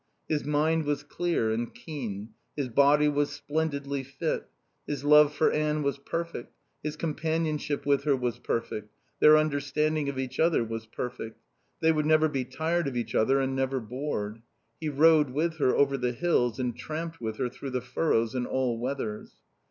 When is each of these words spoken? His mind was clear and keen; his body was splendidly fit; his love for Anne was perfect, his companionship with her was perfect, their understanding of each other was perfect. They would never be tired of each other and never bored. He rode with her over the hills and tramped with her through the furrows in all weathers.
His 0.27 0.43
mind 0.43 0.85
was 0.85 1.03
clear 1.03 1.51
and 1.51 1.71
keen; 1.71 2.29
his 2.57 2.69
body 2.69 3.07
was 3.07 3.29
splendidly 3.29 4.01
fit; 4.01 4.49
his 4.87 5.03
love 5.05 5.31
for 5.31 5.51
Anne 5.51 5.83
was 5.83 5.99
perfect, 5.99 6.55
his 6.81 6.95
companionship 6.95 7.85
with 7.85 8.03
her 8.05 8.15
was 8.15 8.39
perfect, 8.39 8.91
their 9.19 9.37
understanding 9.37 10.09
of 10.09 10.17
each 10.17 10.39
other 10.39 10.63
was 10.63 10.87
perfect. 10.87 11.39
They 11.83 11.91
would 11.91 12.07
never 12.07 12.27
be 12.27 12.45
tired 12.45 12.87
of 12.87 12.97
each 12.97 13.13
other 13.13 13.39
and 13.39 13.55
never 13.55 13.79
bored. 13.79 14.41
He 14.79 14.89
rode 14.89 15.29
with 15.29 15.57
her 15.57 15.75
over 15.75 15.99
the 15.99 16.13
hills 16.13 16.57
and 16.59 16.75
tramped 16.75 17.21
with 17.21 17.37
her 17.37 17.47
through 17.49 17.69
the 17.69 17.79
furrows 17.81 18.33
in 18.33 18.47
all 18.47 18.79
weathers. 18.79 19.35